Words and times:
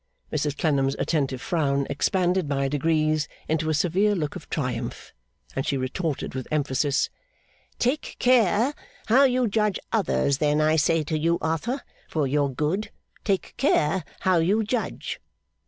Mrs 0.33 0.57
Clennam's 0.57 0.95
attentive 0.97 1.43
frown 1.43 1.85
expanded 1.87 2.49
by 2.49 2.67
degrees 2.67 3.27
into 3.47 3.69
a 3.69 3.73
severe 3.75 4.15
look 4.15 4.35
of 4.35 4.49
triumph, 4.49 5.13
and 5.55 5.63
she 5.63 5.77
retorted 5.77 6.33
with 6.33 6.47
emphasis, 6.49 7.11
'Take 7.77 8.15
care 8.17 8.73
how 9.09 9.25
you 9.25 9.47
judge 9.47 9.77
others, 9.93 10.39
then. 10.39 10.59
I 10.59 10.75
say 10.75 11.03
to 11.03 11.19
you, 11.19 11.37
Arthur, 11.39 11.83
for 12.09 12.25
your 12.25 12.49
good, 12.51 12.89
take 13.23 13.53
care 13.57 14.03
how 14.21 14.37
you 14.39 14.63
judge! 14.63 15.19